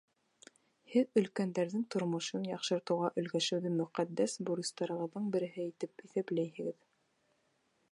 [0.93, 6.81] —Һеҙ өлкәндәрҙең тормошон яҡшыртыуға өлгәшеүҙе мөҡәддәс бурыстарығыҙҙың береһе тип иҫәпләйһегеҙ.